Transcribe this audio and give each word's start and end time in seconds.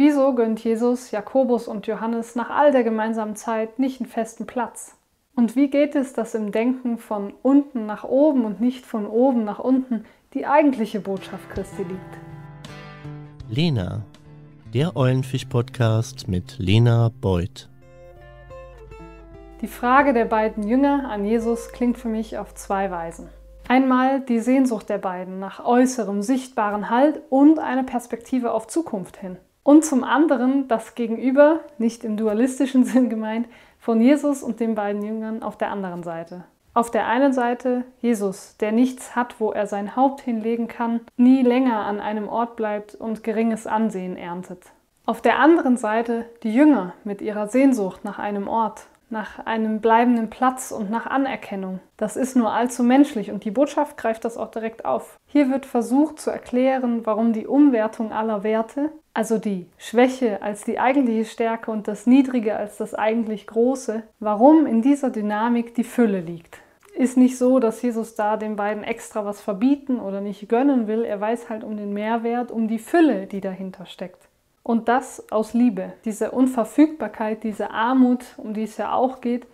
Wieso 0.00 0.32
gönnt 0.36 0.62
Jesus 0.62 1.10
Jakobus 1.10 1.66
und 1.66 1.88
Johannes 1.88 2.36
nach 2.36 2.50
all 2.50 2.70
der 2.70 2.84
gemeinsamen 2.84 3.34
Zeit 3.34 3.80
nicht 3.80 4.00
einen 4.00 4.08
festen 4.08 4.46
Platz? 4.46 4.94
Und 5.34 5.56
wie 5.56 5.70
geht 5.70 5.96
es, 5.96 6.12
dass 6.12 6.36
im 6.36 6.52
Denken 6.52 6.98
von 6.98 7.32
unten 7.42 7.84
nach 7.84 8.04
oben 8.04 8.44
und 8.44 8.60
nicht 8.60 8.86
von 8.86 9.08
oben 9.08 9.42
nach 9.42 9.58
unten 9.58 10.04
die 10.34 10.46
eigentliche 10.46 11.00
Botschaft 11.00 11.50
Christi 11.50 11.82
liegt? 11.82 12.18
Lena, 13.50 14.02
der 14.72 14.96
Eulenfisch-Podcast 14.96 16.28
mit 16.28 16.60
Lena 16.60 17.10
Beuth. 17.20 17.68
Die 19.62 19.66
Frage 19.66 20.12
der 20.12 20.26
beiden 20.26 20.62
Jünger 20.62 21.10
an 21.10 21.24
Jesus 21.24 21.72
klingt 21.72 21.98
für 21.98 22.08
mich 22.08 22.38
auf 22.38 22.54
zwei 22.54 22.92
Weisen. 22.92 23.30
Einmal 23.66 24.20
die 24.20 24.38
Sehnsucht 24.38 24.90
der 24.90 24.98
beiden 24.98 25.40
nach 25.40 25.64
äußerem, 25.64 26.22
sichtbaren 26.22 26.88
Halt 26.88 27.20
und 27.30 27.58
eine 27.58 27.82
Perspektive 27.82 28.52
auf 28.52 28.68
Zukunft 28.68 29.16
hin. 29.16 29.38
Und 29.68 29.84
zum 29.84 30.02
anderen 30.02 30.66
das 30.66 30.94
Gegenüber, 30.94 31.60
nicht 31.76 32.02
im 32.02 32.16
dualistischen 32.16 32.84
Sinn 32.86 33.10
gemeint, 33.10 33.46
von 33.78 34.00
Jesus 34.00 34.42
und 34.42 34.60
den 34.60 34.74
beiden 34.74 35.02
Jüngern 35.02 35.42
auf 35.42 35.58
der 35.58 35.70
anderen 35.70 36.02
Seite. 36.02 36.44
Auf 36.72 36.90
der 36.90 37.06
einen 37.06 37.34
Seite 37.34 37.84
Jesus, 38.00 38.56
der 38.56 38.72
nichts 38.72 39.14
hat, 39.14 39.38
wo 39.40 39.52
er 39.52 39.66
sein 39.66 39.94
Haupt 39.94 40.22
hinlegen 40.22 40.68
kann, 40.68 41.00
nie 41.18 41.42
länger 41.42 41.84
an 41.84 42.00
einem 42.00 42.30
Ort 42.30 42.56
bleibt 42.56 42.94
und 42.94 43.22
geringes 43.22 43.66
Ansehen 43.66 44.16
erntet. 44.16 44.62
Auf 45.04 45.20
der 45.20 45.38
anderen 45.38 45.76
Seite 45.76 46.24
die 46.42 46.54
Jünger 46.54 46.94
mit 47.04 47.20
ihrer 47.20 47.48
Sehnsucht 47.48 48.06
nach 48.06 48.18
einem 48.18 48.48
Ort, 48.48 48.86
nach 49.10 49.44
einem 49.46 49.80
bleibenden 49.80 50.30
Platz 50.30 50.70
und 50.70 50.90
nach 50.90 51.06
Anerkennung. 51.06 51.80
Das 51.96 52.16
ist 52.16 52.36
nur 52.36 52.52
allzu 52.52 52.82
menschlich 52.82 53.30
und 53.30 53.44
die 53.44 53.50
Botschaft 53.50 53.96
greift 53.96 54.24
das 54.24 54.36
auch 54.36 54.50
direkt 54.50 54.84
auf. 54.84 55.18
Hier 55.26 55.50
wird 55.50 55.66
versucht 55.66 56.20
zu 56.20 56.30
erklären, 56.30 57.04
warum 57.04 57.32
die 57.32 57.46
Umwertung 57.46 58.12
aller 58.12 58.42
Werte, 58.42 58.90
also 59.14 59.38
die 59.38 59.66
Schwäche 59.78 60.42
als 60.42 60.64
die 60.64 60.78
eigentliche 60.78 61.24
Stärke 61.24 61.70
und 61.70 61.88
das 61.88 62.06
Niedrige 62.06 62.56
als 62.56 62.76
das 62.76 62.94
eigentlich 62.94 63.46
Große, 63.46 64.02
warum 64.20 64.66
in 64.66 64.82
dieser 64.82 65.10
Dynamik 65.10 65.74
die 65.74 65.84
Fülle 65.84 66.20
liegt. 66.20 66.58
Ist 66.94 67.16
nicht 67.16 67.38
so, 67.38 67.60
dass 67.60 67.80
Jesus 67.80 68.16
da 68.16 68.36
den 68.36 68.56
beiden 68.56 68.82
extra 68.82 69.24
was 69.24 69.40
verbieten 69.40 70.00
oder 70.00 70.20
nicht 70.20 70.48
gönnen 70.48 70.88
will, 70.88 71.04
er 71.04 71.20
weiß 71.20 71.48
halt 71.48 71.62
um 71.62 71.76
den 71.76 71.92
Mehrwert, 71.92 72.50
um 72.50 72.66
die 72.66 72.80
Fülle, 72.80 73.26
die 73.26 73.40
dahinter 73.40 73.86
steckt. 73.86 74.28
Und 74.68 74.86
das 74.86 75.32
aus 75.32 75.54
Liebe. 75.54 75.94
Diese 76.04 76.30
Unverfügbarkeit, 76.30 77.42
diese 77.42 77.70
Armut, 77.70 78.26
um 78.36 78.52
die 78.52 78.64
es 78.64 78.76
ja 78.76 78.92
auch 78.92 79.22
geht, 79.22 79.46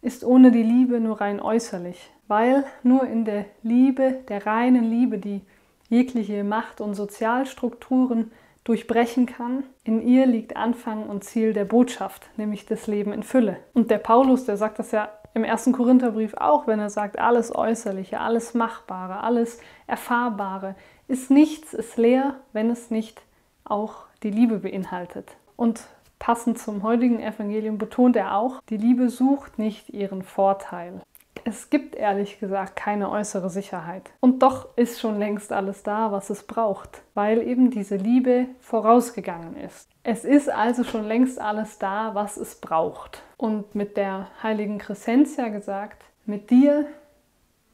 ist 0.00 0.24
ohne 0.24 0.50
die 0.50 0.62
Liebe 0.62 0.98
nur 0.98 1.20
rein 1.20 1.42
äußerlich. 1.42 2.10
Weil 2.26 2.64
nur 2.82 3.04
in 3.04 3.26
der 3.26 3.44
Liebe, 3.62 4.20
der 4.30 4.46
reinen 4.46 4.84
Liebe, 4.84 5.18
die 5.18 5.42
jegliche 5.90 6.42
Macht- 6.42 6.80
und 6.80 6.94
Sozialstrukturen 6.94 8.32
durchbrechen 8.64 9.26
kann, 9.26 9.64
in 9.84 10.00
ihr 10.00 10.24
liegt 10.24 10.56
Anfang 10.56 11.02
und 11.06 11.22
Ziel 11.22 11.52
der 11.52 11.66
Botschaft, 11.66 12.30
nämlich 12.38 12.64
das 12.64 12.86
Leben 12.86 13.12
in 13.12 13.24
Fülle. 13.24 13.58
Und 13.74 13.90
der 13.90 13.98
Paulus, 13.98 14.46
der 14.46 14.56
sagt 14.56 14.78
das 14.78 14.90
ja 14.90 15.10
im 15.34 15.44
ersten 15.44 15.72
Korintherbrief 15.72 16.32
auch, 16.38 16.66
wenn 16.66 16.80
er 16.80 16.88
sagt, 16.88 17.18
alles 17.18 17.54
Äußerliche, 17.54 18.20
alles 18.20 18.54
Machbare, 18.54 19.20
alles 19.20 19.60
Erfahrbare 19.86 20.76
ist 21.08 21.30
nichts, 21.30 21.74
ist 21.74 21.98
leer, 21.98 22.36
wenn 22.54 22.70
es 22.70 22.90
nicht 22.90 23.20
auch 23.64 24.06
die 24.22 24.30
Liebe 24.30 24.58
beinhaltet. 24.58 25.36
Und 25.56 25.82
passend 26.18 26.58
zum 26.58 26.82
heutigen 26.82 27.20
Evangelium 27.20 27.78
betont 27.78 28.16
er 28.16 28.36
auch, 28.36 28.60
die 28.68 28.76
Liebe 28.76 29.08
sucht 29.08 29.58
nicht 29.58 29.90
ihren 29.90 30.22
Vorteil. 30.22 31.02
Es 31.44 31.70
gibt 31.70 31.96
ehrlich 31.96 32.38
gesagt 32.38 32.76
keine 32.76 33.10
äußere 33.10 33.50
Sicherheit. 33.50 34.10
Und 34.20 34.44
doch 34.44 34.68
ist 34.76 35.00
schon 35.00 35.18
längst 35.18 35.52
alles 35.52 35.82
da, 35.82 36.12
was 36.12 36.30
es 36.30 36.44
braucht, 36.44 37.02
weil 37.14 37.42
eben 37.42 37.70
diese 37.70 37.96
Liebe 37.96 38.46
vorausgegangen 38.60 39.56
ist. 39.56 39.88
Es 40.04 40.24
ist 40.24 40.48
also 40.48 40.84
schon 40.84 41.04
längst 41.04 41.40
alles 41.40 41.78
da, 41.78 42.14
was 42.14 42.36
es 42.36 42.60
braucht. 42.60 43.22
Und 43.36 43.74
mit 43.74 43.96
der 43.96 44.28
heiligen 44.42 44.78
Crescentia 44.78 45.48
gesagt, 45.48 46.04
mit 46.26 46.50
dir 46.50 46.86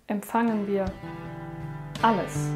empfangen 0.07 0.67
wir 0.67 0.87
alles. 2.01 2.49